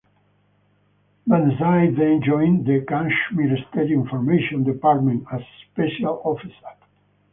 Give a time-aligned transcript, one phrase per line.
[1.29, 6.75] Bamzai then joined the Kashmir State Information Department as Special Officer.